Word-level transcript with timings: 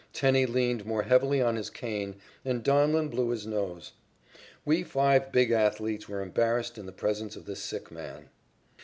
Tenney 0.13 0.47
leaned 0.47 0.83
more 0.83 1.03
heavily 1.03 1.43
on 1.43 1.55
his 1.55 1.69
cane, 1.69 2.15
and 2.43 2.63
Donlin 2.63 3.07
blew 3.07 3.29
his 3.29 3.45
nose. 3.45 3.91
We 4.65 4.81
five 4.81 5.31
big 5.31 5.51
athletes 5.51 6.09
were 6.09 6.21
embarrassed 6.23 6.79
in 6.79 6.87
the 6.87 6.91
presence 6.91 7.35
of 7.35 7.45
this 7.45 7.59
sick 7.61 7.91
man. 7.91 8.29